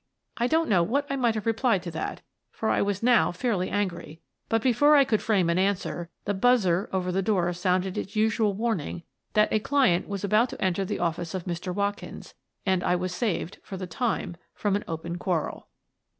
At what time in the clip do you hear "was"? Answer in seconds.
2.81-3.03, 10.07-10.23, 12.95-13.13